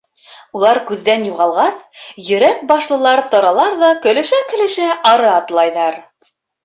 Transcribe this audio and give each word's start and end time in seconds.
Улар 0.59 0.77
күҙҙән 0.85 1.25
юғалғас, 1.27 1.77
Йөрәк 2.23 2.63
башлылар 2.71 3.21
торалар 3.35 3.77
ҙа 3.85 3.93
көлөшә-көлөшә 4.07 4.89
ары 5.13 5.33
атлайҙар. 5.35 6.01